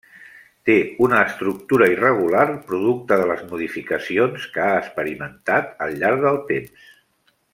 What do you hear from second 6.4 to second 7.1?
temps.